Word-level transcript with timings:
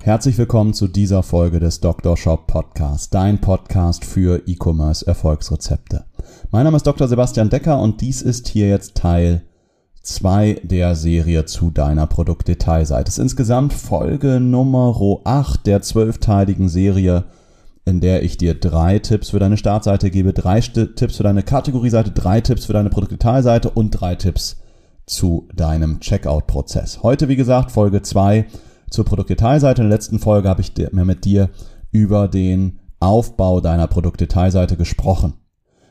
Herzlich 0.00 0.38
willkommen 0.38 0.74
zu 0.74 0.86
dieser 0.86 1.24
Folge 1.24 1.58
des 1.58 1.80
Dr. 1.80 2.16
Shop 2.16 2.46
Podcast, 2.46 3.12
dein 3.12 3.40
Podcast 3.40 4.04
für 4.04 4.42
E-Commerce 4.46 5.04
Erfolgsrezepte. 5.04 6.04
Mein 6.52 6.64
Name 6.64 6.76
ist 6.76 6.86
Dr. 6.86 7.08
Sebastian 7.08 7.50
Decker 7.50 7.80
und 7.80 8.00
dies 8.00 8.22
ist 8.22 8.48
hier 8.48 8.68
jetzt 8.68 8.94
Teil 8.94 9.42
2 10.04 10.60
der 10.62 10.94
Serie 10.94 11.44
zu 11.46 11.70
deiner 11.70 12.06
Produktdetailseite. 12.06 13.08
Es 13.08 13.18
ist 13.18 13.22
insgesamt 13.22 13.72
Folge 13.72 14.38
Nummer 14.38 14.96
8 15.24 15.66
der 15.66 15.82
zwölfteiligen 15.82 16.68
Serie, 16.68 17.24
in 17.84 18.00
der 18.00 18.22
ich 18.22 18.38
dir 18.38 18.54
drei 18.54 19.00
Tipps 19.00 19.30
für 19.30 19.40
deine 19.40 19.56
Startseite 19.56 20.10
gebe, 20.10 20.32
drei 20.32 20.60
Tipps 20.60 21.16
für 21.16 21.24
deine 21.24 21.42
Kategorieseite, 21.42 22.12
drei 22.12 22.40
Tipps 22.40 22.66
für 22.66 22.72
deine 22.72 22.88
Produktdetailseite 22.88 23.68
und 23.68 23.90
drei 23.90 24.14
Tipps 24.14 24.58
zu 25.06 25.48
deinem 25.54 25.98
Checkout-Prozess. 25.98 27.02
Heute, 27.02 27.28
wie 27.28 27.36
gesagt, 27.36 27.72
Folge 27.72 28.00
2 28.00 28.46
zur 28.90 29.04
Produktdetailseite. 29.04 29.82
In 29.82 29.88
der 29.88 29.96
letzten 29.96 30.18
Folge 30.18 30.48
habe 30.48 30.60
ich 30.60 30.72
mir 30.92 31.04
mit 31.04 31.24
dir 31.24 31.50
über 31.90 32.28
den 32.28 32.78
Aufbau 33.00 33.60
deiner 33.60 33.86
Produktdetailseite 33.86 34.76
gesprochen. 34.76 35.34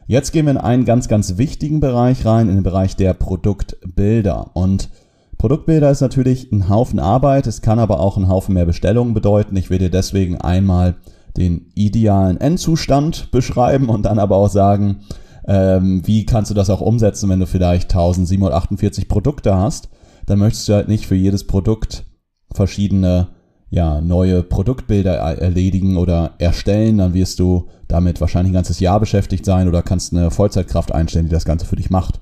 Jetzt 0.07 0.31
gehen 0.31 0.45
wir 0.45 0.51
in 0.51 0.57
einen 0.57 0.85
ganz, 0.85 1.07
ganz 1.07 1.37
wichtigen 1.37 1.79
Bereich 1.79 2.25
rein, 2.25 2.47
in 2.47 2.55
den 2.55 2.63
Bereich 2.63 2.95
der 2.95 3.13
Produktbilder. 3.13 4.51
Und 4.53 4.89
Produktbilder 5.37 5.91
ist 5.91 6.01
natürlich 6.01 6.51
ein 6.51 6.69
Haufen 6.69 6.99
Arbeit, 6.99 7.45
es 7.45 7.61
kann 7.61 7.79
aber 7.79 7.99
auch 7.99 8.17
einen 8.17 8.29
Haufen 8.29 8.53
mehr 8.53 8.65
Bestellungen 8.65 9.13
bedeuten. 9.13 9.55
Ich 9.57 9.69
will 9.69 9.79
dir 9.79 9.91
deswegen 9.91 10.39
einmal 10.39 10.95
den 11.35 11.67
idealen 11.75 12.39
Endzustand 12.39 13.31
beschreiben 13.31 13.89
und 13.89 14.03
dann 14.03 14.17
aber 14.17 14.37
auch 14.37 14.49
sagen, 14.49 15.01
ähm, 15.47 16.01
wie 16.05 16.25
kannst 16.25 16.51
du 16.51 16.55
das 16.55 16.69
auch 16.69 16.81
umsetzen, 16.81 17.29
wenn 17.29 17.39
du 17.39 17.45
vielleicht 17.45 17.91
1748 17.91 19.07
Produkte 19.07 19.55
hast. 19.55 19.89
Dann 20.25 20.39
möchtest 20.39 20.67
du 20.67 20.73
halt 20.73 20.87
nicht 20.87 21.05
für 21.05 21.15
jedes 21.15 21.47
Produkt 21.47 22.05
verschiedene 22.53 23.29
ja, 23.69 23.99
neue 24.01 24.43
Produktbilder 24.43 25.15
erledigen 25.15 25.97
oder 25.97 26.31
erstellen, 26.39 26.99
dann 26.99 27.13
wirst 27.13 27.39
du 27.39 27.67
damit 27.87 28.21
wahrscheinlich 28.21 28.51
ein 28.51 28.55
ganzes 28.55 28.79
Jahr 28.79 28.99
beschäftigt 28.99 29.45
sein 29.45 29.67
oder 29.67 29.81
kannst 29.81 30.13
eine 30.13 30.31
Vollzeitkraft 30.31 30.93
einstellen, 30.93 31.25
die 31.25 31.31
das 31.31 31.45
Ganze 31.45 31.65
für 31.65 31.75
dich 31.75 31.89
macht. 31.89 32.21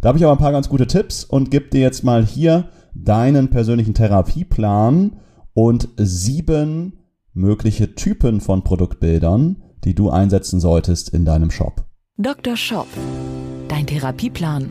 Da 0.00 0.08
habe 0.08 0.18
ich 0.18 0.24
aber 0.24 0.32
ein 0.32 0.38
paar 0.38 0.52
ganz 0.52 0.68
gute 0.68 0.86
Tipps 0.86 1.24
und 1.24 1.50
gebe 1.50 1.68
dir 1.70 1.80
jetzt 1.80 2.04
mal 2.04 2.24
hier 2.24 2.68
deinen 2.94 3.50
persönlichen 3.50 3.94
Therapieplan 3.94 5.16
und 5.54 5.88
sieben 5.96 6.98
mögliche 7.32 7.94
Typen 7.94 8.40
von 8.40 8.62
Produktbildern, 8.62 9.62
die 9.84 9.94
du 9.94 10.10
einsetzen 10.10 10.60
solltest 10.60 11.08
in 11.08 11.24
deinem 11.24 11.50
Shop. 11.50 11.84
Dr. 12.16 12.56
Shop, 12.56 12.88
dein 13.68 13.86
Therapieplan. 13.86 14.70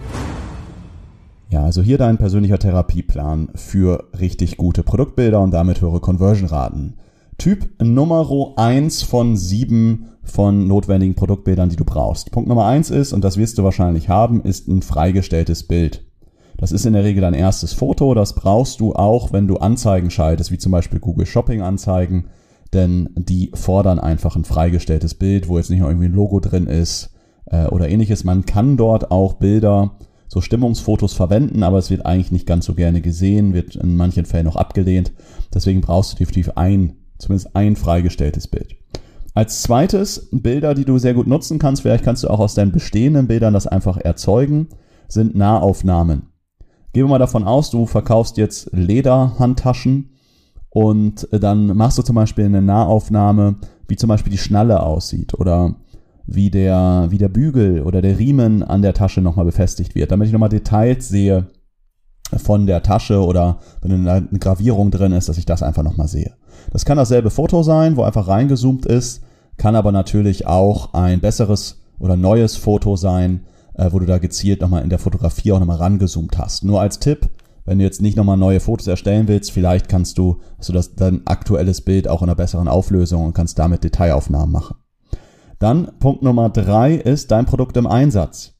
Ja, 1.50 1.64
also 1.64 1.82
hier 1.82 1.98
dein 1.98 2.18
persönlicher 2.18 2.60
Therapieplan 2.60 3.50
für 3.56 4.10
richtig 4.20 4.58
gute 4.58 4.84
Produktbilder 4.84 5.40
und 5.40 5.52
damit 5.52 5.80
höhere 5.80 6.02
Conversion-Raten. 6.02 6.96
Typ 7.38 7.70
Nummer 7.82 8.54
1 8.58 9.04
von 9.04 9.38
7 9.38 10.08
von 10.24 10.68
notwendigen 10.68 11.16
Produktbildern, 11.16 11.70
die 11.70 11.78
du 11.78 11.86
brauchst. 11.86 12.32
Punkt 12.32 12.50
Nummer 12.50 12.66
1 12.66 12.90
ist, 12.90 13.14
und 13.14 13.24
das 13.24 13.38
wirst 13.38 13.58
du 13.58 13.64
wahrscheinlich 13.64 14.10
haben, 14.10 14.42
ist 14.42 14.68
ein 14.68 14.82
freigestelltes 14.82 15.64
Bild. 15.64 16.04
Das 16.58 16.74
ist 16.74 16.86
in 16.86 16.94
der 16.94 17.04
Regel 17.04 17.22
dein 17.22 17.36
erstes 17.36 17.72
Foto. 17.72 18.14
Das 18.14 18.34
brauchst 18.34 18.82
du 18.82 18.94
auch, 18.94 19.32
wenn 19.32 19.48
du 19.48 19.58
Anzeigen 19.58 20.10
schaltest, 20.10 20.52
wie 20.52 20.58
zum 20.58 20.72
Beispiel 20.72 21.00
Google 21.00 21.28
Shopping 21.28 21.62
Anzeigen, 21.62 22.26
denn 22.74 23.10
die 23.16 23.52
fordern 23.54 24.00
einfach 24.00 24.36
ein 24.36 24.44
freigestelltes 24.44 25.14
Bild, 25.14 25.48
wo 25.48 25.58
jetzt 25.58 25.70
nicht 25.70 25.80
noch 25.80 25.88
irgendwie 25.88 26.08
ein 26.08 26.14
Logo 26.14 26.40
drin 26.42 26.68
ist 26.68 27.14
äh, 27.46 27.68
oder 27.68 27.88
ähnliches. 27.88 28.24
Man 28.24 28.46
kann 28.46 28.76
dort 28.76 29.12
auch 29.12 29.34
Bilder 29.34 29.98
so 30.28 30.42
Stimmungsfotos 30.42 31.14
verwenden, 31.14 31.64
aber 31.64 31.78
es 31.78 31.90
wird 31.90 32.06
eigentlich 32.06 32.32
nicht 32.32 32.46
ganz 32.46 32.66
so 32.66 32.74
gerne 32.74 33.02
gesehen, 33.02 33.54
wird 33.54 33.76
in 33.76 33.96
manchen 33.96 34.26
Fällen 34.26 34.48
auch 34.48 34.56
abgelehnt. 34.56 35.12
Deswegen 35.54 35.82
brauchst 35.82 36.14
du 36.14 36.18
definitiv 36.18 36.52
ein, 36.56 36.98
zumindest 37.18 37.56
ein 37.56 37.76
freigestelltes 37.76 38.48
Bild. 38.48 38.76
Als 39.34 39.62
zweites 39.62 40.30
Bilder, 40.32 40.74
die 40.74 40.86
du 40.86 40.98
sehr 40.98 41.14
gut 41.14 41.28
nutzen 41.28 41.60
kannst, 41.60 41.84
vielleicht 41.84 42.04
kannst 42.04 42.24
du 42.24 42.30
auch 42.30 42.40
aus 42.40 42.56
deinen 42.56 42.72
bestehenden 42.72 43.28
Bildern 43.28 43.54
das 43.54 43.68
einfach 43.68 43.98
erzeugen, 43.98 44.68
sind 45.08 45.36
Nahaufnahmen. 45.36 46.30
Gehen 46.92 47.06
wir 47.06 47.10
mal 47.10 47.20
davon 47.20 47.44
aus, 47.44 47.70
du 47.70 47.86
verkaufst 47.86 48.38
jetzt 48.38 48.70
Lederhandtaschen 48.74 50.10
und 50.70 51.28
dann 51.32 51.78
machst 51.78 51.98
du 51.98 52.02
zum 52.02 52.16
Beispiel 52.16 52.46
eine 52.46 52.62
Nahaufnahme, 52.62 53.58
wie 53.88 53.96
zum 53.96 54.10
Beispiel 54.10 54.32
die 54.32 54.38
Schnalle 54.38 54.82
aussieht 54.82 55.34
oder 55.36 55.76
wie 56.28 56.52
der, 56.52 57.08
wie 57.10 57.18
der 57.18 57.30
Bügel 57.30 57.82
oder 57.82 58.02
der 58.02 58.20
Riemen 58.20 58.62
an 58.62 58.82
der 58.82 58.94
Tasche 58.94 59.22
nochmal 59.22 59.46
befestigt 59.46 59.96
wird, 59.96 60.12
damit 60.12 60.28
ich 60.28 60.34
nochmal 60.34 60.50
Details 60.50 61.08
sehe 61.08 61.48
von 62.36 62.68
der 62.68 62.84
Tasche 62.84 63.24
oder 63.24 63.60
wenn 63.82 64.08
eine 64.08 64.28
Gravierung 64.40 64.92
drin 64.92 65.14
ist, 65.14 65.30
dass 65.30 65.38
ich 65.38 65.46
das 65.46 65.64
einfach 65.64 65.84
nochmal 65.84 66.10
sehe. 66.10 66.34
Das 66.72 66.84
kann 66.84 66.98
dasselbe 66.98 67.30
Foto 67.30 67.64
sein, 67.64 67.96
wo 67.96 68.04
einfach 68.04 68.28
reingezoomt 68.28 68.86
ist, 68.86 69.22
kann 69.56 69.78
aber 69.78 69.94
natürlich 69.94 70.46
auch 70.46 70.94
ein 70.94 71.22
besseres 71.22 71.82
oder 71.98 72.18
neues 72.18 72.58
Foto 72.58 72.98
sein, 72.98 73.46
äh, 73.76 73.90
wo 73.92 74.00
du 74.00 74.06
da 74.06 74.18
gezielt 74.18 74.60
nochmal 74.60 74.84
in 74.84 74.90
der 74.90 75.00
Fotografie 75.00 75.54
auch 75.54 75.60
nochmal 75.60 75.78
rangezoomt 75.78 76.38
hast. 76.38 76.66
Nur 76.66 76.82
als 76.82 77.00
Tipp, 77.00 77.30
wenn 77.64 77.80
du 77.80 77.86
jetzt 77.86 78.02
nicht 78.02 78.18
nochmal 78.18 78.38
neue 78.38 78.60
Fotos 78.60 78.88
erstellen 78.88 79.30
willst, 79.30 79.52
vielleicht 79.52 79.88
kannst 79.88 80.18
du, 80.18 80.42
du 80.66 80.74
das 80.74 80.96
dein 80.96 81.26
aktuelles 81.26 81.82
Bild 81.82 82.10
auch 82.10 82.22
in 82.22 82.28
einer 82.28 82.36
besseren 82.36 82.68
Auflösung 82.68 83.26
und 83.26 83.34
kannst 83.34 83.58
damit 83.58 83.86
Detailaufnahmen 83.86 84.52
machen. 84.52 84.76
Dann 85.60 85.92
Punkt 86.00 86.22
Nummer 86.22 86.50
drei 86.50 86.94
ist 86.94 87.32
dein 87.32 87.46
Produkt 87.46 87.78
im 87.78 87.88
Einsatz. 87.88 88.54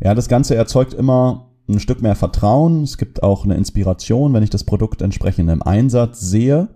Ja, 0.00 0.14
das 0.14 0.28
Ganze 0.28 0.54
erzeugt 0.54 0.94
immer 0.94 1.50
ein 1.68 1.80
Stück 1.80 2.02
mehr 2.02 2.16
Vertrauen. 2.16 2.82
Es 2.82 2.98
gibt 2.98 3.22
auch 3.22 3.44
eine 3.44 3.56
Inspiration, 3.56 4.32
wenn 4.32 4.42
ich 4.42 4.50
das 4.50 4.64
Produkt 4.64 5.02
entsprechend 5.02 5.50
im 5.50 5.62
Einsatz 5.62 6.20
sehe. 6.20 6.68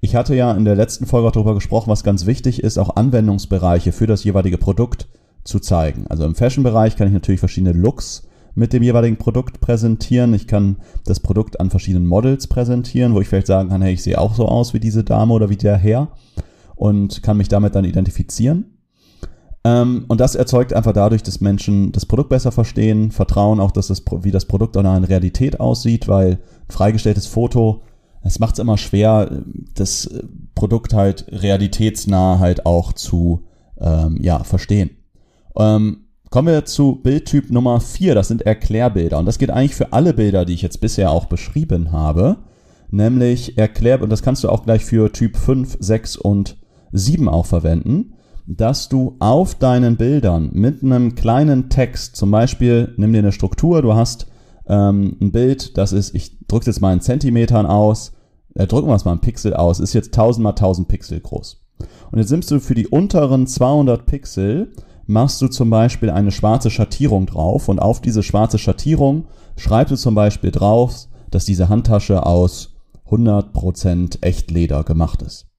Ich 0.00 0.16
hatte 0.16 0.34
ja 0.34 0.52
in 0.52 0.64
der 0.64 0.74
letzten 0.74 1.06
Folge 1.06 1.28
auch 1.28 1.32
darüber 1.32 1.54
gesprochen, 1.54 1.90
was 1.90 2.02
ganz 2.02 2.26
wichtig 2.26 2.62
ist, 2.62 2.78
auch 2.78 2.96
Anwendungsbereiche 2.96 3.92
für 3.92 4.06
das 4.06 4.24
jeweilige 4.24 4.58
Produkt 4.58 5.08
zu 5.44 5.60
zeigen. 5.60 6.06
Also 6.08 6.24
im 6.24 6.34
Fashion-Bereich 6.34 6.96
kann 6.96 7.06
ich 7.06 7.12
natürlich 7.12 7.40
verschiedene 7.40 7.72
Looks 7.72 8.28
mit 8.54 8.72
dem 8.72 8.82
jeweiligen 8.82 9.16
Produkt 9.16 9.60
präsentieren. 9.60 10.34
Ich 10.34 10.46
kann 10.46 10.76
das 11.04 11.20
Produkt 11.20 11.60
an 11.60 11.70
verschiedenen 11.70 12.06
Models 12.06 12.46
präsentieren, 12.46 13.14
wo 13.14 13.20
ich 13.20 13.28
vielleicht 13.28 13.46
sagen 13.46 13.68
kann, 13.68 13.82
hey, 13.82 13.94
ich 13.94 14.02
sehe 14.02 14.20
auch 14.20 14.34
so 14.34 14.46
aus 14.46 14.74
wie 14.74 14.80
diese 14.80 15.04
Dame 15.04 15.32
oder 15.32 15.48
wie 15.48 15.56
der 15.56 15.76
Herr 15.76 16.08
und 16.74 17.22
kann 17.22 17.36
mich 17.36 17.48
damit 17.48 17.74
dann 17.74 17.84
identifizieren. 17.84 18.71
Ähm, 19.64 20.04
und 20.08 20.20
das 20.20 20.34
erzeugt 20.34 20.72
einfach 20.72 20.92
dadurch, 20.92 21.22
dass 21.22 21.40
Menschen 21.40 21.92
das 21.92 22.06
Produkt 22.06 22.30
besser 22.30 22.52
verstehen, 22.52 23.10
vertrauen 23.10 23.60
auch, 23.60 23.70
dass 23.70 23.88
das, 23.88 24.02
wie 24.22 24.30
das 24.30 24.46
Produkt 24.46 24.76
auch 24.76 24.96
in 24.96 25.04
Realität 25.04 25.60
aussieht, 25.60 26.08
weil 26.08 26.32
ein 26.32 26.38
freigestelltes 26.72 27.26
Foto, 27.26 27.82
es 28.24 28.38
macht 28.38 28.54
es 28.54 28.58
immer 28.58 28.78
schwer, 28.78 29.42
das 29.74 30.10
Produkt 30.54 30.94
halt 30.94 31.26
realitätsnah 31.30 32.38
halt 32.38 32.66
auch 32.66 32.92
zu 32.92 33.44
ähm, 33.80 34.18
ja, 34.20 34.42
verstehen. 34.44 34.90
Ähm, 35.56 36.06
kommen 36.30 36.48
wir 36.48 36.64
zu 36.64 36.96
Bildtyp 36.96 37.50
Nummer 37.50 37.80
4, 37.80 38.14
das 38.14 38.28
sind 38.28 38.42
Erklärbilder. 38.42 39.18
Und 39.18 39.26
das 39.26 39.38
geht 39.38 39.50
eigentlich 39.50 39.74
für 39.74 39.92
alle 39.92 40.14
Bilder, 40.14 40.44
die 40.44 40.54
ich 40.54 40.62
jetzt 40.62 40.80
bisher 40.80 41.10
auch 41.10 41.26
beschrieben 41.26 41.92
habe. 41.92 42.38
Nämlich 42.90 43.58
Erklär, 43.58 44.02
und 44.02 44.10
das 44.10 44.22
kannst 44.22 44.44
du 44.44 44.48
auch 44.48 44.64
gleich 44.64 44.84
für 44.84 45.12
Typ 45.12 45.36
5, 45.36 45.78
6 45.80 46.16
und 46.16 46.56
7 46.92 47.28
auch 47.28 47.46
verwenden 47.46 48.14
dass 48.46 48.88
du 48.88 49.16
auf 49.18 49.54
deinen 49.54 49.96
Bildern 49.96 50.50
mit 50.52 50.82
einem 50.82 51.14
kleinen 51.14 51.68
Text, 51.68 52.16
zum 52.16 52.30
Beispiel, 52.30 52.92
nimm 52.96 53.12
dir 53.12 53.20
eine 53.20 53.32
Struktur, 53.32 53.82
du 53.82 53.94
hast 53.94 54.26
ähm, 54.66 55.16
ein 55.20 55.32
Bild, 55.32 55.76
das 55.78 55.92
ist, 55.92 56.14
ich 56.14 56.46
drücke 56.46 56.66
jetzt 56.66 56.80
mal 56.80 56.92
in 56.92 57.00
Zentimetern 57.00 57.66
aus, 57.66 58.12
äh, 58.54 58.66
drücken 58.66 58.88
wir 58.88 58.94
es 58.94 59.04
mal 59.04 59.12
in 59.12 59.20
Pixel 59.20 59.54
aus, 59.54 59.80
ist 59.80 59.92
jetzt 59.92 60.08
1000 60.08 60.42
mal 60.42 60.50
1000 60.50 60.88
Pixel 60.88 61.20
groß. 61.20 61.62
Und 62.10 62.18
jetzt 62.18 62.30
nimmst 62.30 62.50
du 62.50 62.60
für 62.60 62.74
die 62.74 62.88
unteren 62.88 63.46
200 63.46 64.06
Pixel, 64.06 64.72
machst 65.06 65.40
du 65.42 65.48
zum 65.48 65.70
Beispiel 65.70 66.10
eine 66.10 66.30
schwarze 66.30 66.70
Schattierung 66.70 67.26
drauf 67.26 67.68
und 67.68 67.80
auf 67.80 68.00
diese 68.00 68.22
schwarze 68.22 68.58
Schattierung 68.58 69.26
schreibst 69.56 69.92
du 69.92 69.96
zum 69.96 70.14
Beispiel 70.14 70.50
drauf, 70.50 71.08
dass 71.30 71.44
diese 71.44 71.68
Handtasche 71.68 72.24
aus 72.24 72.74
100% 73.08 74.22
Echtleder 74.22 74.84
gemacht 74.84 75.22
ist. 75.22 75.51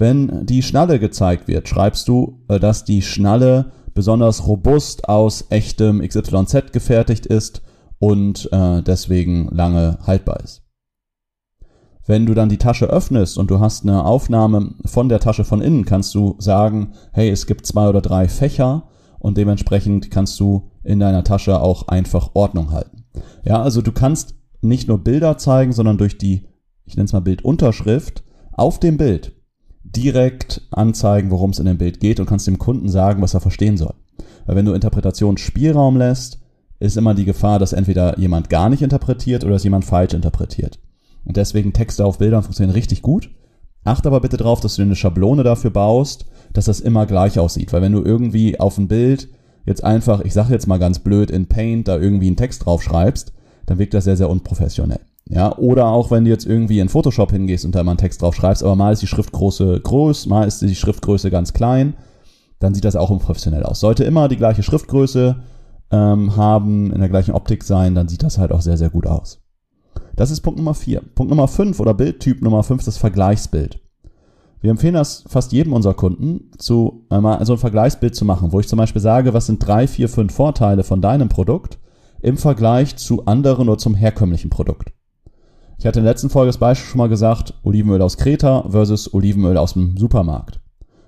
Wenn 0.00 0.46
die 0.46 0.62
Schnalle 0.62 0.98
gezeigt 0.98 1.46
wird, 1.46 1.68
schreibst 1.68 2.08
du, 2.08 2.40
äh, 2.48 2.58
dass 2.58 2.86
die 2.86 3.02
Schnalle 3.02 3.70
besonders 3.92 4.46
robust 4.46 5.10
aus 5.10 5.44
echtem 5.50 6.00
XYZ 6.00 6.72
gefertigt 6.72 7.26
ist 7.26 7.60
und 7.98 8.48
äh, 8.50 8.80
deswegen 8.80 9.48
lange 9.48 9.98
haltbar 10.06 10.40
ist. 10.40 10.62
Wenn 12.06 12.24
du 12.24 12.32
dann 12.32 12.48
die 12.48 12.56
Tasche 12.56 12.86
öffnest 12.86 13.36
und 13.36 13.50
du 13.50 13.60
hast 13.60 13.82
eine 13.82 14.06
Aufnahme 14.06 14.74
von 14.86 15.10
der 15.10 15.20
Tasche 15.20 15.44
von 15.44 15.60
innen, 15.60 15.84
kannst 15.84 16.14
du 16.14 16.34
sagen, 16.38 16.94
hey, 17.12 17.28
es 17.28 17.46
gibt 17.46 17.66
zwei 17.66 17.86
oder 17.86 18.00
drei 18.00 18.26
Fächer 18.26 18.88
und 19.18 19.36
dementsprechend 19.36 20.10
kannst 20.10 20.40
du 20.40 20.70
in 20.82 20.98
deiner 20.98 21.24
Tasche 21.24 21.60
auch 21.60 21.88
einfach 21.88 22.30
Ordnung 22.32 22.72
halten. 22.72 23.04
Ja, 23.44 23.60
also 23.60 23.82
du 23.82 23.92
kannst 23.92 24.34
nicht 24.62 24.88
nur 24.88 25.04
Bilder 25.04 25.36
zeigen, 25.36 25.72
sondern 25.72 25.98
durch 25.98 26.16
die, 26.16 26.46
ich 26.86 26.96
nenne 26.96 27.04
es 27.04 27.12
mal 27.12 27.20
Bildunterschrift, 27.20 28.24
auf 28.52 28.80
dem 28.80 28.96
Bild 28.96 29.34
direkt 29.82 30.62
anzeigen, 30.70 31.30
worum 31.30 31.50
es 31.50 31.58
in 31.58 31.66
dem 31.66 31.78
Bild 31.78 32.00
geht 32.00 32.20
und 32.20 32.26
kannst 32.26 32.46
dem 32.46 32.58
Kunden 32.58 32.88
sagen, 32.88 33.22
was 33.22 33.34
er 33.34 33.40
verstehen 33.40 33.76
soll. 33.76 33.94
Weil 34.46 34.56
wenn 34.56 34.66
du 34.66 34.72
Interpretationsspielraum 34.72 35.96
lässt, 35.96 36.38
ist 36.78 36.96
immer 36.96 37.14
die 37.14 37.24
Gefahr, 37.24 37.58
dass 37.58 37.72
entweder 37.72 38.18
jemand 38.18 38.48
gar 38.48 38.68
nicht 38.68 38.82
interpretiert 38.82 39.44
oder 39.44 39.52
dass 39.54 39.64
jemand 39.64 39.84
falsch 39.84 40.14
interpretiert. 40.14 40.78
Und 41.24 41.36
deswegen 41.36 41.72
Texte 41.72 42.04
auf 42.04 42.18
Bildern 42.18 42.42
funktionieren 42.42 42.74
richtig 42.74 43.02
gut. 43.02 43.30
Acht 43.84 44.06
aber 44.06 44.20
bitte 44.20 44.36
darauf, 44.36 44.60
dass 44.60 44.76
du 44.76 44.82
eine 44.82 44.96
Schablone 44.96 45.42
dafür 45.42 45.70
baust, 45.70 46.26
dass 46.52 46.66
das 46.66 46.80
immer 46.80 47.06
gleich 47.06 47.38
aussieht. 47.38 47.72
Weil 47.72 47.82
wenn 47.82 47.92
du 47.92 48.02
irgendwie 48.02 48.58
auf 48.58 48.78
ein 48.78 48.88
Bild 48.88 49.28
jetzt 49.66 49.84
einfach, 49.84 50.20
ich 50.22 50.32
sage 50.32 50.52
jetzt 50.52 50.66
mal 50.66 50.78
ganz 50.78 50.98
blöd, 50.98 51.30
in 51.30 51.46
Paint 51.46 51.88
da 51.88 51.98
irgendwie 51.98 52.26
einen 52.26 52.36
Text 52.36 52.64
drauf 52.64 52.82
schreibst, 52.82 53.32
dann 53.66 53.78
wirkt 53.78 53.94
das 53.94 54.04
sehr, 54.04 54.16
sehr 54.16 54.30
unprofessionell. 54.30 55.00
Ja, 55.32 55.56
oder 55.58 55.86
auch 55.86 56.10
wenn 56.10 56.24
du 56.24 56.30
jetzt 56.30 56.44
irgendwie 56.44 56.80
in 56.80 56.88
Photoshop 56.88 57.30
hingehst 57.30 57.64
und 57.64 57.72
da 57.76 57.84
mal 57.84 57.92
einen 57.92 57.98
Text 57.98 58.20
drauf 58.20 58.34
schreibst, 58.34 58.64
aber 58.64 58.74
mal 58.74 58.92
ist 58.92 59.00
die 59.00 59.06
Schriftgröße 59.06 59.80
groß, 59.80 60.26
mal 60.26 60.42
ist 60.42 60.60
die 60.60 60.74
Schriftgröße 60.74 61.30
ganz 61.30 61.52
klein, 61.52 61.94
dann 62.58 62.74
sieht 62.74 62.84
das 62.84 62.96
auch 62.96 63.10
unprofessionell 63.10 63.62
aus. 63.62 63.78
Sollte 63.78 64.02
immer 64.02 64.26
die 64.26 64.36
gleiche 64.36 64.64
Schriftgröße 64.64 65.36
ähm, 65.92 66.36
haben, 66.36 66.92
in 66.92 66.98
der 66.98 67.08
gleichen 67.08 67.30
Optik 67.30 67.62
sein, 67.62 67.94
dann 67.94 68.08
sieht 68.08 68.24
das 68.24 68.38
halt 68.38 68.50
auch 68.50 68.60
sehr, 68.60 68.76
sehr 68.76 68.90
gut 68.90 69.06
aus. 69.06 69.40
Das 70.16 70.32
ist 70.32 70.40
Punkt 70.40 70.58
Nummer 70.58 70.74
vier. 70.74 71.00
Punkt 71.14 71.30
Nummer 71.30 71.46
fünf 71.46 71.78
oder 71.78 71.94
Bildtyp 71.94 72.42
Nummer 72.42 72.64
fünf 72.64 72.84
das 72.84 72.96
Vergleichsbild. 72.96 73.78
Wir 74.60 74.72
empfehlen 74.72 74.94
das 74.94 75.22
fast 75.28 75.52
jedem 75.52 75.72
unserer 75.72 75.94
Kunden, 75.94 76.50
zu 76.58 77.06
einmal 77.08 77.46
so 77.46 77.52
ein 77.52 77.58
Vergleichsbild 77.58 78.16
zu 78.16 78.24
machen, 78.24 78.50
wo 78.50 78.58
ich 78.58 78.66
zum 78.66 78.78
Beispiel 78.78 79.00
sage, 79.00 79.32
was 79.32 79.46
sind 79.46 79.64
drei, 79.64 79.86
vier, 79.86 80.08
fünf 80.08 80.34
Vorteile 80.34 80.82
von 80.82 81.00
deinem 81.00 81.28
Produkt 81.28 81.78
im 82.20 82.36
Vergleich 82.36 82.96
zu 82.96 83.26
anderen 83.26 83.68
oder 83.68 83.78
zum 83.78 83.94
herkömmlichen 83.94 84.50
Produkt. 84.50 84.92
Ich 85.80 85.86
hatte 85.86 85.98
in 85.98 86.04
der 86.04 86.12
letzten 86.12 86.28
Folge 86.28 86.50
das 86.50 86.58
Beispiel 86.58 86.90
schon 86.90 86.98
mal 86.98 87.08
gesagt, 87.08 87.54
Olivenöl 87.62 88.02
aus 88.02 88.18
Kreta 88.18 88.66
versus 88.68 89.14
Olivenöl 89.14 89.56
aus 89.56 89.72
dem 89.72 89.96
Supermarkt. 89.96 90.60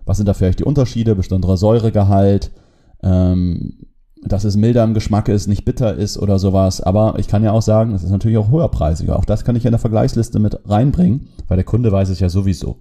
Was 0.07 0.17
sind 0.17 0.27
da 0.27 0.33
vielleicht 0.33 0.61
die 0.61 0.65
Unterschiede? 0.65 1.15
Besonderer 1.15 1.59
Säuregehalt, 1.59 2.51
ähm, 3.03 3.75
dass 4.25 4.45
es 4.45 4.57
milder 4.57 4.83
im 4.83 4.95
Geschmack 4.95 5.29
ist, 5.29 5.47
nicht 5.47 5.67
bitter 5.67 5.95
ist 5.95 6.17
oder 6.17 6.39
sowas. 6.39 6.81
Aber 6.81 7.19
ich 7.19 7.29
kann 7.29 7.45
ja 7.45 7.53
auch 7.53 7.61
sagen, 7.61 7.95
es 7.95 8.03
ist 8.03 8.11
natürlich 8.11 8.39
auch 8.39 8.51
höherpreisiger. 8.51 9.19
Auch 9.19 9.27
das 9.27 9.45
kann 9.45 9.57
ich 9.57 9.67
in 9.67 9.73
der 9.73 9.79
Vergleichsliste 9.79 10.39
mit 10.39 10.59
reinbringen, 10.67 11.29
weil 11.49 11.59
der 11.59 11.67
Kunde 11.67 11.93
weiß 11.93 12.09
es 12.09 12.21
ja 12.21 12.31
sowieso. 12.31 12.79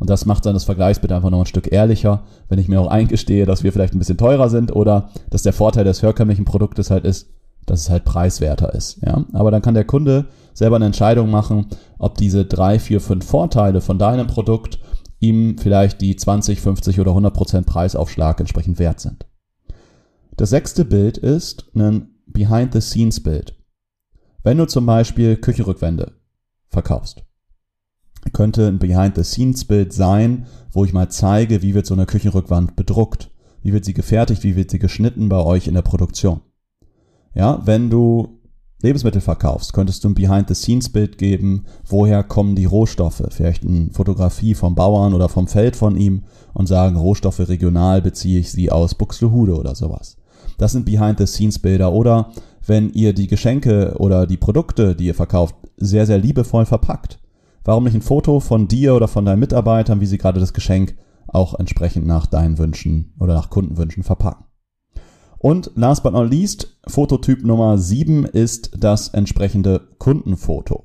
Und 0.00 0.10
das 0.10 0.26
macht 0.26 0.44
dann 0.44 0.54
das 0.54 0.64
Vergleichsbild 0.64 1.12
einfach 1.12 1.30
noch 1.30 1.38
ein 1.38 1.46
Stück 1.46 1.70
ehrlicher, 1.70 2.24
wenn 2.48 2.58
ich 2.58 2.66
mir 2.66 2.80
auch 2.80 2.88
eingestehe, 2.88 3.46
dass 3.46 3.62
wir 3.62 3.72
vielleicht 3.72 3.94
ein 3.94 4.00
bisschen 4.00 4.18
teurer 4.18 4.50
sind 4.50 4.74
oder 4.74 5.10
dass 5.30 5.44
der 5.44 5.52
Vorteil 5.52 5.84
des 5.84 6.02
herkömmlichen 6.02 6.44
Produktes 6.44 6.90
halt 6.90 7.04
ist, 7.04 7.28
dass 7.66 7.80
es 7.80 7.90
halt 7.90 8.04
preiswerter 8.04 8.74
ist. 8.74 9.00
Ja? 9.04 9.24
Aber 9.32 9.50
dann 9.50 9.62
kann 9.62 9.74
der 9.74 9.84
Kunde 9.84 10.26
selber 10.54 10.76
eine 10.76 10.86
Entscheidung 10.86 11.30
machen, 11.30 11.66
ob 11.98 12.16
diese 12.16 12.44
drei, 12.44 12.78
vier, 12.78 13.00
fünf 13.00 13.24
Vorteile 13.24 13.80
von 13.80 13.98
deinem 13.98 14.26
Produkt 14.26 14.78
ihm 15.20 15.56
vielleicht 15.56 16.00
die 16.00 16.16
20, 16.16 16.60
50 16.60 17.00
oder 17.00 17.12
100 17.12 17.32
Prozent 17.32 17.66
Preisaufschlag 17.66 18.40
entsprechend 18.40 18.78
wert 18.78 19.00
sind. 19.00 19.26
Das 20.36 20.50
sechste 20.50 20.84
Bild 20.84 21.18
ist 21.18 21.70
ein 21.74 22.08
Behind-the-Scenes-Bild. 22.26 23.54
Wenn 24.42 24.58
du 24.58 24.66
zum 24.66 24.86
Beispiel 24.86 25.36
Küchenrückwände 25.36 26.12
verkaufst, 26.68 27.22
könnte 28.32 28.66
ein 28.66 28.78
Behind-the-Scenes-Bild 28.78 29.92
sein, 29.92 30.46
wo 30.72 30.84
ich 30.84 30.92
mal 30.92 31.10
zeige, 31.10 31.62
wie 31.62 31.74
wird 31.74 31.86
so 31.86 31.94
eine 31.94 32.06
Küchenrückwand 32.06 32.74
bedruckt, 32.76 33.30
wie 33.62 33.72
wird 33.72 33.84
sie 33.84 33.94
gefertigt, 33.94 34.42
wie 34.42 34.56
wird 34.56 34.70
sie 34.70 34.78
geschnitten 34.78 35.28
bei 35.28 35.42
euch 35.42 35.68
in 35.68 35.74
der 35.74 35.82
Produktion. 35.82 36.40
Ja, 37.34 37.62
wenn 37.64 37.90
du 37.90 38.40
Lebensmittel 38.82 39.20
verkaufst, 39.20 39.72
könntest 39.72 40.02
du 40.02 40.08
ein 40.08 40.14
Behind-the-Scenes-Bild 40.14 41.16
geben, 41.16 41.66
woher 41.86 42.24
kommen 42.24 42.56
die 42.56 42.64
Rohstoffe, 42.64 43.22
vielleicht 43.30 43.64
eine 43.64 43.90
Fotografie 43.92 44.54
vom 44.54 44.74
Bauern 44.74 45.14
oder 45.14 45.28
vom 45.28 45.46
Feld 45.46 45.76
von 45.76 45.96
ihm 45.96 46.24
und 46.52 46.66
sagen, 46.66 46.96
Rohstoffe 46.96 47.38
regional 47.38 48.02
beziehe 48.02 48.40
ich 48.40 48.50
sie 48.50 48.72
aus 48.72 48.96
Buxtehude 48.96 49.54
oder 49.54 49.76
sowas. 49.76 50.16
Das 50.58 50.72
sind 50.72 50.84
Behind-the-Scenes-Bilder 50.84 51.92
oder 51.92 52.32
wenn 52.66 52.90
ihr 52.90 53.12
die 53.12 53.28
Geschenke 53.28 53.94
oder 53.98 54.26
die 54.26 54.36
Produkte, 54.36 54.96
die 54.96 55.06
ihr 55.06 55.14
verkauft, 55.14 55.54
sehr, 55.76 56.06
sehr 56.06 56.18
liebevoll 56.18 56.66
verpackt. 56.66 57.18
Warum 57.64 57.84
nicht 57.84 57.94
ein 57.94 58.02
Foto 58.02 58.40
von 58.40 58.66
dir 58.66 58.94
oder 58.94 59.06
von 59.06 59.24
deinen 59.24 59.38
Mitarbeitern, 59.38 60.00
wie 60.00 60.06
sie 60.06 60.18
gerade 60.18 60.40
das 60.40 60.52
Geschenk 60.52 60.96
auch 61.28 61.54
entsprechend 61.58 62.06
nach 62.06 62.26
deinen 62.26 62.58
Wünschen 62.58 63.14
oder 63.20 63.34
nach 63.34 63.50
Kundenwünschen 63.50 64.02
verpacken? 64.02 64.44
Und 65.42 65.72
last 65.74 66.04
but 66.04 66.12
not 66.12 66.30
least, 66.30 66.78
Fototyp 66.86 67.44
Nummer 67.44 67.76
7 67.76 68.24
ist 68.24 68.70
das 68.78 69.08
entsprechende 69.08 69.80
Kundenfoto. 69.98 70.84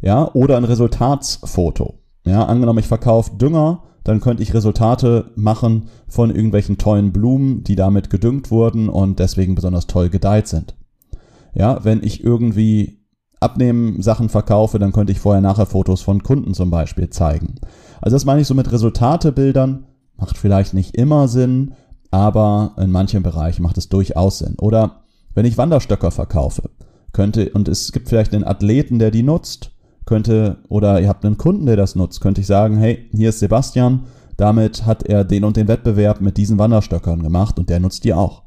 Ja, 0.00 0.32
oder 0.32 0.56
ein 0.56 0.64
Resultatsfoto. 0.64 1.98
Ja, 2.24 2.46
angenommen, 2.46 2.78
ich 2.78 2.88
verkaufe 2.88 3.36
Dünger, 3.36 3.82
dann 4.02 4.20
könnte 4.20 4.42
ich 4.42 4.54
Resultate 4.54 5.32
machen 5.36 5.88
von 6.08 6.34
irgendwelchen 6.34 6.78
tollen 6.78 7.12
Blumen, 7.12 7.62
die 7.62 7.76
damit 7.76 8.08
gedüngt 8.08 8.50
wurden 8.50 8.88
und 8.88 9.18
deswegen 9.18 9.54
besonders 9.54 9.86
toll 9.86 10.08
gedeiht 10.08 10.48
sind. 10.48 10.74
Ja, 11.52 11.84
wenn 11.84 12.02
ich 12.02 12.24
irgendwie 12.24 13.00
Abnehmen 13.38 14.00
Sachen 14.00 14.30
verkaufe, 14.30 14.78
dann 14.78 14.92
könnte 14.92 15.12
ich 15.12 15.20
vorher 15.20 15.42
nachher 15.42 15.66
Fotos 15.66 16.00
von 16.00 16.22
Kunden 16.22 16.54
zum 16.54 16.70
Beispiel 16.70 17.10
zeigen. 17.10 17.56
Also 18.00 18.16
das 18.16 18.24
meine 18.24 18.40
ich 18.40 18.46
so 18.46 18.54
mit 18.54 18.72
Resultatebildern, 18.72 19.84
macht 20.16 20.38
vielleicht 20.38 20.72
nicht 20.72 20.96
immer 20.96 21.28
Sinn, 21.28 21.74
aber 22.14 22.76
in 22.78 22.92
manchen 22.92 23.24
Bereichen 23.24 23.64
macht 23.64 23.76
es 23.76 23.88
durchaus 23.88 24.38
Sinn. 24.38 24.54
Oder 24.58 25.02
wenn 25.34 25.46
ich 25.46 25.58
Wanderstöcker 25.58 26.12
verkaufe, 26.12 26.70
könnte, 27.12 27.50
und 27.50 27.66
es 27.66 27.90
gibt 27.90 28.08
vielleicht 28.08 28.32
einen 28.32 28.44
Athleten, 28.44 29.00
der 29.00 29.10
die 29.10 29.24
nutzt, 29.24 29.72
könnte, 30.06 30.58
oder 30.68 31.00
ihr 31.00 31.08
habt 31.08 31.24
einen 31.24 31.38
Kunden, 31.38 31.66
der 31.66 31.76
das 31.76 31.96
nutzt, 31.96 32.20
könnte 32.20 32.40
ich 32.40 32.46
sagen, 32.46 32.76
hey, 32.76 33.08
hier 33.12 33.30
ist 33.30 33.40
Sebastian, 33.40 34.04
damit 34.36 34.86
hat 34.86 35.02
er 35.02 35.24
den 35.24 35.42
und 35.42 35.56
den 35.56 35.66
Wettbewerb 35.66 36.20
mit 36.20 36.36
diesen 36.36 36.56
Wanderstöckern 36.56 37.20
gemacht 37.20 37.58
und 37.58 37.68
der 37.68 37.80
nutzt 37.80 38.04
die 38.04 38.14
auch. 38.14 38.44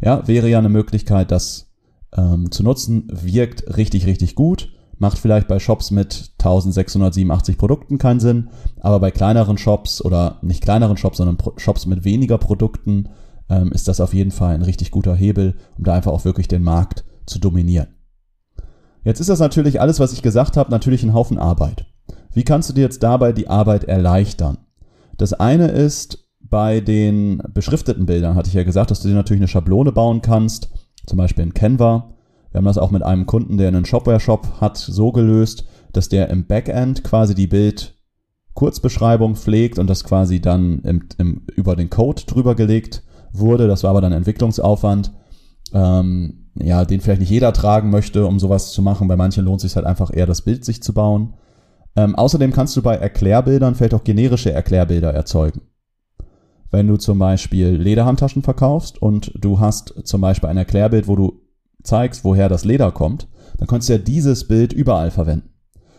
Ja, 0.00 0.26
wäre 0.26 0.48
ja 0.48 0.58
eine 0.58 0.68
Möglichkeit, 0.68 1.30
das 1.30 1.70
ähm, 2.16 2.50
zu 2.50 2.64
nutzen, 2.64 3.06
wirkt 3.12 3.76
richtig, 3.76 4.06
richtig 4.06 4.34
gut. 4.34 4.72
Macht 4.98 5.18
vielleicht 5.18 5.48
bei 5.48 5.58
Shops 5.58 5.90
mit 5.90 6.30
1687 6.38 7.58
Produkten 7.58 7.98
keinen 7.98 8.20
Sinn, 8.20 8.48
aber 8.80 8.98
bei 9.00 9.10
kleineren 9.10 9.58
Shops 9.58 10.02
oder 10.02 10.38
nicht 10.42 10.62
kleineren 10.62 10.96
Shops, 10.96 11.18
sondern 11.18 11.38
Shops 11.58 11.86
mit 11.86 12.04
weniger 12.04 12.38
Produkten 12.38 13.10
ähm, 13.50 13.72
ist 13.72 13.88
das 13.88 14.00
auf 14.00 14.14
jeden 14.14 14.30
Fall 14.30 14.54
ein 14.54 14.62
richtig 14.62 14.90
guter 14.90 15.14
Hebel, 15.14 15.54
um 15.76 15.84
da 15.84 15.94
einfach 15.94 16.12
auch 16.12 16.24
wirklich 16.24 16.48
den 16.48 16.62
Markt 16.62 17.04
zu 17.26 17.38
dominieren. 17.38 17.88
Jetzt 19.04 19.20
ist 19.20 19.28
das 19.28 19.38
natürlich 19.38 19.80
alles, 19.80 20.00
was 20.00 20.12
ich 20.12 20.22
gesagt 20.22 20.56
habe, 20.56 20.70
natürlich 20.70 21.02
ein 21.02 21.14
Haufen 21.14 21.38
Arbeit. 21.38 21.86
Wie 22.32 22.44
kannst 22.44 22.68
du 22.68 22.74
dir 22.74 22.82
jetzt 22.82 23.02
dabei 23.02 23.32
die 23.32 23.48
Arbeit 23.48 23.84
erleichtern? 23.84 24.58
Das 25.16 25.32
eine 25.32 25.68
ist, 25.68 26.26
bei 26.40 26.80
den 26.80 27.42
beschrifteten 27.52 28.06
Bildern 28.06 28.34
hatte 28.34 28.48
ich 28.48 28.54
ja 28.54 28.64
gesagt, 28.64 28.90
dass 28.90 29.00
du 29.00 29.08
dir 29.08 29.14
natürlich 29.14 29.40
eine 29.40 29.48
Schablone 29.48 29.92
bauen 29.92 30.22
kannst, 30.22 30.70
zum 31.06 31.18
Beispiel 31.18 31.44
in 31.44 31.54
Canva. 31.54 32.15
Wir 32.50 32.58
haben 32.58 32.64
das 32.64 32.78
auch 32.78 32.90
mit 32.90 33.02
einem 33.02 33.26
Kunden, 33.26 33.58
der 33.58 33.68
einen 33.68 33.84
Shopware-Shop 33.84 34.60
hat, 34.60 34.76
so 34.76 35.12
gelöst, 35.12 35.64
dass 35.92 36.08
der 36.08 36.30
im 36.30 36.46
Backend 36.46 37.04
quasi 37.04 37.34
die 37.34 37.46
Bild-Kurzbeschreibung 37.46 39.36
pflegt 39.36 39.78
und 39.78 39.88
das 39.88 40.04
quasi 40.04 40.40
dann 40.40 40.80
im, 40.80 41.08
im, 41.18 41.42
über 41.54 41.76
den 41.76 41.90
Code 41.90 42.22
drüber 42.26 42.54
gelegt 42.54 43.02
wurde. 43.32 43.66
Das 43.68 43.82
war 43.82 43.90
aber 43.90 44.00
dann 44.00 44.12
Entwicklungsaufwand. 44.12 45.12
Ähm, 45.72 46.50
ja, 46.58 46.84
den 46.84 47.00
vielleicht 47.00 47.20
nicht 47.20 47.30
jeder 47.30 47.52
tragen 47.52 47.90
möchte, 47.90 48.26
um 48.26 48.38
sowas 48.38 48.72
zu 48.72 48.82
machen. 48.82 49.08
Bei 49.08 49.16
manchen 49.16 49.44
lohnt 49.44 49.58
es 49.58 49.62
sich 49.62 49.76
halt 49.76 49.86
einfach 49.86 50.10
eher, 50.12 50.26
das 50.26 50.42
Bild 50.42 50.64
sich 50.64 50.82
zu 50.82 50.94
bauen. 50.94 51.34
Ähm, 51.96 52.14
außerdem 52.14 52.52
kannst 52.52 52.76
du 52.76 52.82
bei 52.82 52.96
Erklärbildern 52.96 53.74
vielleicht 53.74 53.94
auch 53.94 54.04
generische 54.04 54.52
Erklärbilder 54.52 55.12
erzeugen. 55.12 55.62
Wenn 56.70 56.88
du 56.88 56.96
zum 56.96 57.18
Beispiel 57.18 57.68
Lederhandtaschen 57.68 58.42
verkaufst 58.42 59.00
und 59.00 59.32
du 59.34 59.60
hast 59.60 59.94
zum 60.04 60.20
Beispiel 60.20 60.48
ein 60.48 60.56
Erklärbild, 60.56 61.08
wo 61.08 61.16
du 61.16 61.40
zeigst, 61.86 62.24
woher 62.24 62.48
das 62.48 62.64
Leder 62.64 62.92
kommt, 62.92 63.28
dann 63.58 63.68
kannst 63.68 63.88
du 63.88 63.94
ja 63.94 63.98
dieses 63.98 64.46
Bild 64.46 64.72
überall 64.72 65.10
verwenden. 65.10 65.50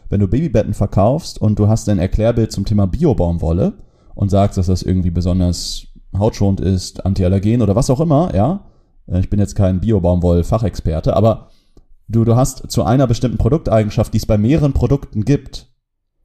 Wenn 0.09 0.19
du 0.19 0.27
Babybetten 0.27 0.73
verkaufst 0.73 1.41
und 1.41 1.59
du 1.59 1.67
hast 1.67 1.89
ein 1.89 1.99
Erklärbild 1.99 2.51
zum 2.51 2.65
Thema 2.65 2.87
Biobaumwolle 2.87 3.73
und 4.15 4.29
sagst, 4.29 4.57
dass 4.57 4.67
das 4.67 4.83
irgendwie 4.83 5.11
besonders 5.11 5.87
hautschonend 6.17 6.61
ist, 6.61 7.05
antiallergen 7.05 7.61
oder 7.61 7.75
was 7.75 7.89
auch 7.89 7.99
immer, 7.99 8.33
ja, 8.33 8.65
äh, 9.07 9.19
ich 9.19 9.29
bin 9.29 9.39
jetzt 9.39 9.55
kein 9.55 9.81
Biobaumwoll-Fachexperte, 9.81 11.15
aber 11.15 11.49
du, 12.07 12.23
du 12.23 12.35
hast 12.35 12.71
zu 12.71 12.83
einer 12.83 13.07
bestimmten 13.07 13.37
Produkteigenschaft, 13.37 14.13
die 14.13 14.17
es 14.17 14.25
bei 14.25 14.37
mehreren 14.37 14.73
Produkten 14.73 15.25
gibt, 15.25 15.67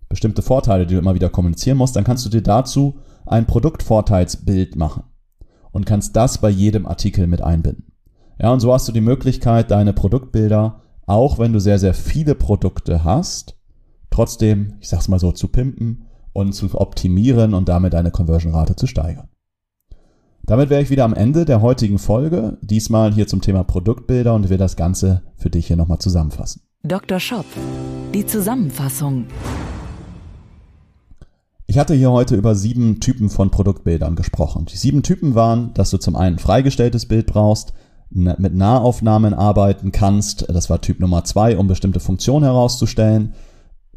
bestimmte 0.09 0.43
Vorteile, 0.43 0.87
die 0.87 0.95
du 0.95 1.01
immer 1.01 1.15
wieder 1.15 1.31
kommunizieren 1.31 1.79
musst, 1.79 1.97
dann 1.97 2.05
kannst 2.05 2.25
du 2.25 2.31
dir 2.31 2.43
dazu 2.43 2.99
ein 3.27 3.47
Produktvorteilsbild 3.47 4.77
machen 4.77 5.05
und 5.73 5.87
kannst 5.87 6.15
das 6.17 6.39
bei 6.39 6.51
jedem 6.51 6.87
Artikel 6.87 7.27
mit 7.27 7.41
einbinden. 7.41 7.92
Ja, 8.43 8.53
und 8.53 8.59
so 8.59 8.73
hast 8.75 8.89
du 8.89 8.93
die 8.93 9.01
Möglichkeit, 9.01 9.71
deine 9.71 9.93
Produktbilder, 9.93 10.81
auch 11.07 11.39
wenn 11.39 11.53
du 11.53 11.61
sehr, 11.61 11.79
sehr 11.79 11.95
viele 11.95 12.35
Produkte 12.35 13.05
hast, 13.05 13.57
trotzdem, 14.11 14.75
ich 14.81 14.89
sag's 14.89 15.07
mal 15.07 15.21
so, 15.21 15.31
zu 15.31 15.47
pimpen 15.47 16.07
und 16.33 16.53
zu 16.53 16.69
optimieren 16.75 17.55
und 17.55 17.69
damit 17.69 17.93
deine 17.93 18.11
Conversion-Rate 18.11 18.75
zu 18.75 18.89
steigern. 18.89 19.29
Damit 20.43 20.71
wäre 20.71 20.83
ich 20.83 20.91
wieder 20.91 21.05
am 21.05 21.15
Ende 21.15 21.45
der 21.45 21.63
heutigen 21.63 22.01
Folge, 22.01 22.59
diesmal 22.63 23.13
hier 23.15 23.29
zum 23.29 23.43
Thema 23.43 23.63
Produktbilder 23.63 24.35
und 24.35 24.51
will 24.51 24.59
das 24.59 24.75
Ganze 24.75 25.23
für 25.37 25.49
dich 25.49 25.69
hier 25.69 25.77
nochmal 25.77 26.01
zusammenfassen. 26.01 26.63
Dr. 26.83 27.21
Shop. 27.21 27.47
Die 28.13 28.27
Zusammenfassung. 28.27 29.27
Ich 31.69 31.79
hatte 31.79 31.95
hier 31.95 32.11
heute 32.11 32.35
über 32.35 32.57
sieben 32.57 32.99
Typen 32.99 33.31
von 33.31 33.53
Produktbildern 33.53 34.17
gesprochen. 34.17 34.67
Die 34.67 34.77
sieben 34.77 35.05
Typen 35.05 35.37
waren, 35.37 35.73
dass 35.75 35.91
du 35.91 35.97
zum 35.97 36.17
einen 36.17 36.41
freigestelltes 36.41 37.07
Bild 37.07 37.27
brauchst, 37.27 37.73
mit 38.15 38.55
Nahaufnahmen 38.55 39.35
arbeiten 39.35 39.93
kannst. 39.93 40.49
Das 40.49 40.69
war 40.71 40.81
Typ 40.81 41.01
Nummer 41.01 41.25
zwei, 41.25 41.57
um 41.57 41.67
bestimmte 41.67 42.01
Funktionen 42.01 42.45
herauszustellen. 42.45 43.35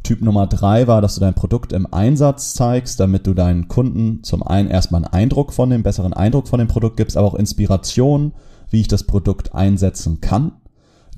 Typ 0.03 0.21
Nummer 0.21 0.45
drei 0.45 0.87
war, 0.87 1.01
dass 1.01 1.15
du 1.15 1.21
dein 1.21 1.33
Produkt 1.33 1.73
im 1.73 1.91
Einsatz 1.91 2.53
zeigst, 2.53 2.99
damit 2.99 3.25
du 3.25 3.33
deinen 3.33 3.67
Kunden 3.67 4.23
zum 4.23 4.43
einen 4.43 4.69
erstmal 4.69 5.03
einen 5.03 5.13
Eindruck 5.13 5.51
von 5.51 5.69
dem, 5.69 5.81
besseren 5.81 6.13
Eindruck 6.13 6.47
von 6.47 6.59
dem 6.59 6.67
Produkt 6.67 6.97
gibst, 6.97 7.17
aber 7.17 7.27
auch 7.27 7.35
Inspiration, 7.35 8.33
wie 8.69 8.81
ich 8.81 8.87
das 8.87 9.03
Produkt 9.03 9.55
einsetzen 9.55 10.21
kann. 10.21 10.53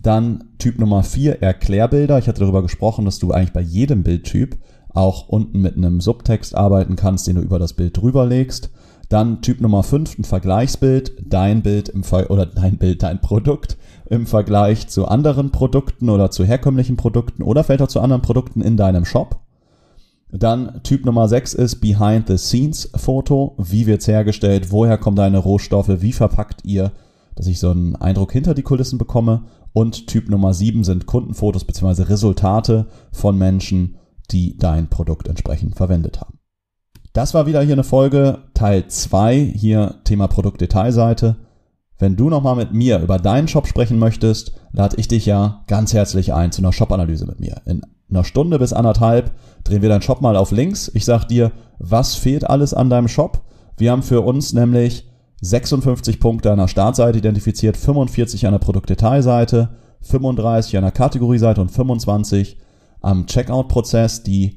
Dann 0.02 0.46
Typ 0.58 0.80
Nummer 0.80 1.04
vier, 1.04 1.42
Erklärbilder. 1.42 2.18
Ich 2.18 2.28
hatte 2.28 2.40
darüber 2.40 2.62
gesprochen, 2.62 3.04
dass 3.04 3.20
du 3.20 3.32
eigentlich 3.32 3.54
bei 3.54 3.62
jedem 3.62 4.04
Bildtyp 4.04 4.58
auch 4.94 5.28
unten 5.28 5.62
mit 5.62 5.76
einem 5.76 6.00
Subtext 6.00 6.56
arbeiten 6.56 6.96
kannst, 6.96 7.28
den 7.28 7.36
du 7.36 7.42
über 7.42 7.60
das 7.60 7.74
Bild 7.74 7.98
drüber 7.98 8.26
legst. 8.26 8.70
Dann 9.10 9.42
Typ 9.42 9.62
Nummer 9.62 9.84
5, 9.84 10.20
ein 10.20 10.24
Vergleichsbild, 10.26 11.14
dein 11.26 11.62
Bild 11.62 11.90
im 11.90 12.04
Ver 12.04 12.30
oder 12.30 12.46
dein 12.46 12.78
Bild, 12.78 13.04
dein 13.04 13.22
Produkt 13.22 13.78
im 14.10 14.26
Vergleich 14.26 14.88
zu 14.88 15.08
anderen 15.08 15.52
Produkten 15.52 16.10
oder 16.10 16.30
zu 16.30 16.44
herkömmlichen 16.44 16.98
Produkten 16.98 17.42
oder 17.42 17.64
vielleicht 17.64 17.82
auch 17.82 17.88
zu 17.88 18.02
anderen 18.02 18.22
Produkten 18.22 18.62
in 18.62 18.76
deinem 18.76 19.06
Shop. 19.06 19.40
Dann 20.30 20.82
Typ 20.84 21.06
Nummer 21.06 21.30
6 21.30 21.54
ist 21.54 21.80
Behind 21.80 22.28
the 22.28 22.38
Scenes 22.38 22.92
Foto. 22.96 23.56
Wie 23.58 23.88
wird's 23.88 24.08
hergestellt? 24.08 24.72
Woher 24.72 24.98
kommen 24.98 25.16
deine 25.16 25.38
Rohstoffe? 25.38 26.02
Wie 26.02 26.12
verpackt 26.12 26.66
ihr? 26.66 26.92
Dass 27.36 27.48
ich 27.48 27.60
so 27.60 27.70
einen 27.70 27.96
Eindruck 27.96 28.34
hinter 28.34 28.54
die 28.54 28.64
Kulissen 28.64 28.98
bekomme. 28.98 29.44
Und 29.72 30.08
Typ 30.08 30.30
Nummer 30.30 30.54
7 30.54 30.84
sind 30.84 31.06
Kundenfotos 31.06 31.64
bzw. 31.64 32.04
Resultate 32.04 32.88
von 33.12 33.38
Menschen, 33.38 33.96
die 34.32 34.58
dein 34.58 34.90
Produkt 34.90 35.30
entsprechend 35.30 35.76
verwendet 35.76 36.20
haben. 36.20 36.37
Das 37.18 37.34
war 37.34 37.48
wieder 37.48 37.64
hier 37.64 37.74
eine 37.74 37.84
Folge, 37.84 38.44
Teil 38.54 38.86
2, 38.86 39.38
hier 39.56 39.96
Thema 40.04 40.28
Produktdetailseite. 40.28 41.36
Wenn 41.98 42.16
du 42.16 42.30
nochmal 42.30 42.56
mit 42.56 42.74
mir 42.74 43.00
über 43.00 43.18
deinen 43.18 43.48
Shop 43.48 43.66
sprechen 43.66 43.98
möchtest, 43.98 44.52
lade 44.72 44.98
ich 45.00 45.08
dich 45.08 45.26
ja 45.26 45.64
ganz 45.66 45.96
herzlich 45.96 46.36
ein 46.36 46.52
zu 46.52 46.62
einer 46.62 46.74
Shop-Analyse 46.74 47.26
mit 47.26 47.40
mir. 47.40 47.60
In 47.66 47.82
einer 48.08 48.24
Stunde 48.24 48.60
bis 48.60 48.72
anderthalb 48.72 49.32
drehen 49.64 49.82
wir 49.82 49.90
deinen 49.90 50.04
Shop 50.04 50.22
mal 50.22 50.36
auf 50.36 50.52
links. 50.52 50.92
Ich 50.94 51.06
sag 51.06 51.26
dir, 51.26 51.52
was 51.80 52.14
fehlt 52.14 52.48
alles 52.48 52.76
an 52.76 52.92
deinem 52.92 53.08
Shop? 53.08 53.42
Wir 53.78 53.94
haben 53.94 54.04
für 54.04 54.22
uns 54.22 54.54
nämlich 54.54 55.10
56 55.42 56.20
Punkte 56.20 56.52
an 56.52 56.60
der 56.60 56.68
Startseite 56.68 57.18
identifiziert, 57.18 57.78
45 57.78 58.46
an 58.46 58.52
der 58.52 58.60
Produktdetailseite, 58.60 59.70
35 60.02 60.78
an 60.78 60.84
der 60.84 60.92
Kategorieseite 60.92 61.62
und 61.62 61.72
25 61.72 62.60
am 63.02 63.26
Checkout-Prozess, 63.26 64.22
die 64.22 64.57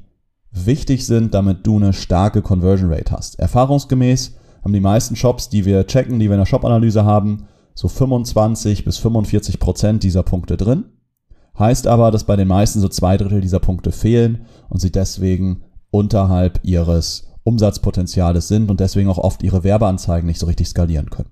wichtig 0.51 1.05
sind, 1.05 1.33
damit 1.33 1.65
du 1.65 1.77
eine 1.77 1.93
starke 1.93 2.41
Conversion 2.41 2.91
Rate 2.91 3.11
hast. 3.11 3.39
Erfahrungsgemäß 3.39 4.35
haben 4.63 4.73
die 4.73 4.79
meisten 4.79 5.15
Shops, 5.15 5.49
die 5.49 5.65
wir 5.65 5.87
checken, 5.87 6.19
die 6.19 6.27
wir 6.29 6.35
in 6.35 6.41
der 6.41 6.45
Shop-Analyse 6.45 7.05
haben, 7.05 7.47
so 7.73 7.87
25 7.87 8.85
bis 8.85 8.97
45 8.97 9.59
Prozent 9.59 10.03
dieser 10.03 10.23
Punkte 10.23 10.57
drin. 10.57 10.85
Heißt 11.57 11.87
aber, 11.87 12.11
dass 12.11 12.25
bei 12.25 12.35
den 12.35 12.47
meisten 12.47 12.79
so 12.79 12.87
zwei 12.87 13.17
Drittel 13.17 13.41
dieser 13.41 13.59
Punkte 13.59 13.91
fehlen 13.91 14.45
und 14.69 14.79
sie 14.79 14.91
deswegen 14.91 15.63
unterhalb 15.89 16.59
ihres 16.63 17.27
Umsatzpotenziales 17.43 18.47
sind 18.47 18.69
und 18.69 18.79
deswegen 18.79 19.09
auch 19.09 19.17
oft 19.17 19.43
ihre 19.43 19.63
Werbeanzeigen 19.63 20.27
nicht 20.27 20.39
so 20.39 20.45
richtig 20.45 20.67
skalieren 20.67 21.09
können. 21.09 21.31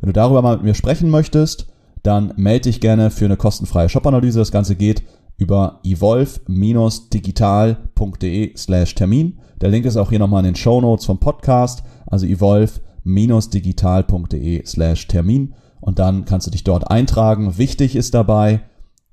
Wenn 0.00 0.08
du 0.08 0.12
darüber 0.12 0.42
mal 0.42 0.56
mit 0.56 0.64
mir 0.64 0.74
sprechen 0.74 1.10
möchtest, 1.10 1.66
dann 2.02 2.32
melde 2.36 2.70
dich 2.70 2.80
gerne 2.80 3.10
für 3.10 3.26
eine 3.26 3.36
kostenfreie 3.36 3.88
Shop-Analyse. 3.88 4.38
Das 4.38 4.52
Ganze 4.52 4.76
geht 4.76 5.02
über 5.40 5.80
evolve-digital.de 5.84 8.56
slash 8.56 8.94
Termin. 8.94 9.40
Der 9.60 9.68
Link 9.70 9.84
ist 9.86 9.96
auch 9.96 10.10
hier 10.10 10.18
nochmal 10.18 10.40
in 10.40 10.52
den 10.52 10.56
Show 10.56 10.82
Notes 10.82 11.06
vom 11.06 11.18
Podcast, 11.18 11.82
also 12.06 12.26
evolve-digital.de 12.26 14.66
slash 14.66 15.08
Termin. 15.08 15.54
Und 15.80 15.98
dann 15.98 16.26
kannst 16.26 16.46
du 16.46 16.50
dich 16.50 16.62
dort 16.62 16.90
eintragen. 16.90 17.56
Wichtig 17.56 17.96
ist 17.96 18.12
dabei, 18.12 18.60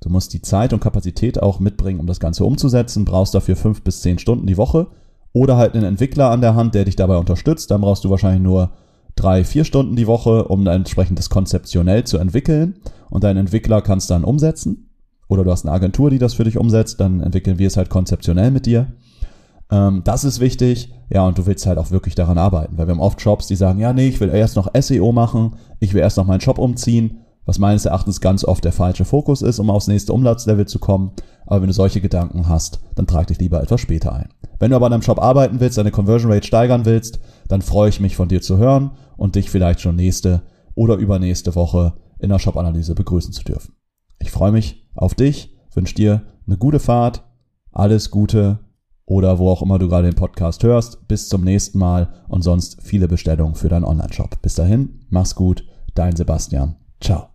du 0.01 0.09
musst 0.09 0.33
die 0.33 0.41
Zeit 0.41 0.73
und 0.73 0.81
Kapazität 0.81 1.41
auch 1.41 1.61
mitbringen, 1.61 2.01
um 2.01 2.07
das 2.07 2.19
Ganze 2.19 2.43
umzusetzen. 2.43 3.05
Brauchst 3.05 3.33
dafür 3.33 3.55
fünf 3.55 3.83
bis 3.83 4.01
zehn 4.01 4.19
Stunden 4.19 4.47
die 4.47 4.57
Woche. 4.57 4.87
Oder 5.31 5.55
halt 5.55 5.75
einen 5.75 5.85
Entwickler 5.85 6.29
an 6.29 6.41
der 6.41 6.55
Hand, 6.55 6.75
der 6.75 6.83
dich 6.83 6.97
dabei 6.97 7.15
unterstützt. 7.15 7.71
Dann 7.71 7.79
brauchst 7.79 8.03
du 8.03 8.09
wahrscheinlich 8.09 8.43
nur 8.43 8.71
drei, 9.15 9.45
vier 9.45 9.63
Stunden 9.63 9.95
die 9.95 10.07
Woche, 10.07 10.49
um 10.49 10.65
dann 10.65 10.75
entsprechend 10.77 11.19
das 11.19 11.29
konzeptionell 11.29 12.03
zu 12.03 12.17
entwickeln. 12.17 12.81
Und 13.09 13.23
dein 13.23 13.37
Entwickler 13.37 13.81
kannst 13.81 14.09
dann 14.09 14.25
umsetzen 14.25 14.86
oder 15.27 15.43
du 15.43 15.51
hast 15.51 15.65
eine 15.65 15.73
Agentur, 15.73 16.09
die 16.09 16.19
das 16.19 16.33
für 16.33 16.43
dich 16.43 16.57
umsetzt, 16.57 16.99
dann 16.99 17.21
entwickeln 17.21 17.59
wir 17.59 17.67
es 17.67 17.77
halt 17.77 17.89
konzeptionell 17.89 18.51
mit 18.51 18.65
dir. 18.65 18.87
Ähm, 19.71 20.01
das 20.03 20.23
ist 20.23 20.39
wichtig. 20.39 20.93
Ja, 21.09 21.25
und 21.25 21.37
du 21.37 21.45
willst 21.45 21.65
halt 21.65 21.77
auch 21.77 21.91
wirklich 21.91 22.15
daran 22.15 22.37
arbeiten, 22.37 22.77
weil 22.77 22.87
wir 22.87 22.93
haben 22.93 23.01
oft 23.01 23.21
Shops, 23.21 23.47
die 23.47 23.55
sagen, 23.55 23.79
ja, 23.79 23.93
nee, 23.93 24.07
ich 24.07 24.19
will 24.19 24.29
erst 24.29 24.55
noch 24.55 24.69
SEO 24.77 25.11
machen, 25.13 25.55
ich 25.79 25.93
will 25.93 26.01
erst 26.01 26.17
noch 26.17 26.25
meinen 26.25 26.41
Shop 26.41 26.57
umziehen, 26.57 27.19
was 27.45 27.59
meines 27.59 27.85
Erachtens 27.85 28.19
ganz 28.19 28.43
oft 28.43 28.65
der 28.65 28.73
falsche 28.73 29.05
Fokus 29.05 29.41
ist, 29.41 29.59
um 29.59 29.69
aufs 29.69 29.87
nächste 29.87 30.11
Umsatzlevel 30.11 30.67
zu 30.67 30.79
kommen. 30.79 31.11
Aber 31.45 31.61
wenn 31.61 31.67
du 31.67 31.73
solche 31.73 32.01
Gedanken 32.01 32.49
hast, 32.49 32.81
dann 32.95 33.07
trag 33.07 33.27
dich 33.27 33.39
lieber 33.39 33.61
etwas 33.63 33.79
später 33.79 34.13
ein. 34.13 34.29
Wenn 34.59 34.71
du 34.71 34.75
aber 34.75 34.87
an 34.87 34.91
deinem 34.91 35.01
Shop 35.01 35.19
arbeiten 35.19 35.61
willst, 35.61 35.77
deine 35.77 35.91
Conversion 35.91 36.31
Rate 36.31 36.45
steigern 36.45 36.85
willst, 36.85 37.19
dann 37.47 37.61
freue 37.61 37.89
ich 37.89 38.01
mich 38.01 38.17
von 38.17 38.27
dir 38.27 38.41
zu 38.41 38.57
hören 38.57 38.91
und 39.15 39.35
dich 39.35 39.49
vielleicht 39.49 39.79
schon 39.79 39.95
nächste 39.95 40.41
oder 40.75 40.95
übernächste 40.95 41.55
Woche 41.55 41.93
in 42.19 42.29
der 42.29 42.39
Shop-Analyse 42.39 42.95
begrüßen 42.95 43.31
zu 43.31 43.45
dürfen. 43.45 43.75
Ich 44.19 44.31
freue 44.31 44.51
mich 44.51 44.86
auf 44.97 45.13
dich, 45.13 45.55
wünsche 45.73 45.95
dir 45.95 46.23
eine 46.45 46.57
gute 46.57 46.79
Fahrt, 46.79 47.23
alles 47.71 48.11
Gute 48.11 48.59
oder 49.05 49.39
wo 49.39 49.49
auch 49.49 49.61
immer 49.61 49.79
du 49.79 49.87
gerade 49.87 50.09
den 50.09 50.15
Podcast 50.15 50.63
hörst. 50.63 51.07
Bis 51.07 51.29
zum 51.29 51.43
nächsten 51.43 51.79
Mal 51.79 52.09
und 52.27 52.41
sonst 52.41 52.81
viele 52.83 53.07
Bestellungen 53.07 53.55
für 53.55 53.69
deinen 53.69 53.85
Online-Shop. 53.85 54.41
Bis 54.41 54.55
dahin, 54.55 55.05
mach's 55.09 55.35
gut, 55.35 55.65
dein 55.95 56.15
Sebastian. 56.15 56.75
Ciao. 56.99 57.29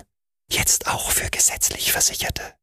Jetzt 0.53 0.85
auch 0.85 1.09
für 1.09 1.31
gesetzlich 1.31 1.91
Versicherte. 1.91 2.53